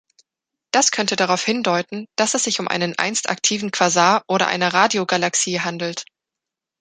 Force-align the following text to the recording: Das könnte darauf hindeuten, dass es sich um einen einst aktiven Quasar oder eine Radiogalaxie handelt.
Das 0.71 0.89
könnte 0.89 1.15
darauf 1.15 1.43
hindeuten, 1.45 2.07
dass 2.15 2.33
es 2.33 2.45
sich 2.45 2.59
um 2.59 2.67
einen 2.67 2.97
einst 2.97 3.29
aktiven 3.29 3.69
Quasar 3.69 4.23
oder 4.27 4.47
eine 4.47 4.73
Radiogalaxie 4.73 5.59
handelt. 5.61 6.05